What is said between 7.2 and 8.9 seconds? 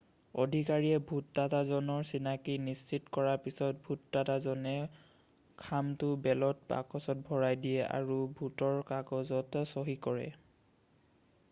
ভৰাই দিয়ে আৰু ভোটৰ